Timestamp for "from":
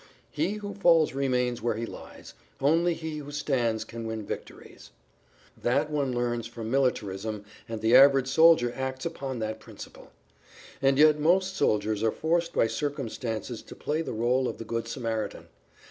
6.47-6.71